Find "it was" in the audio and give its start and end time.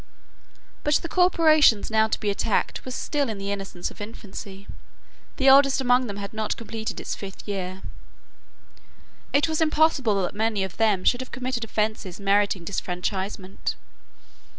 9.31-9.61